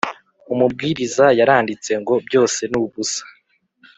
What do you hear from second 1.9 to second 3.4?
ngo byose nubusa